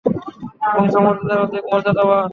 বংশ 0.75 0.93
মর্যাদায় 1.05 1.41
অধিক 1.45 1.63
মর্যাদাবান। 1.71 2.29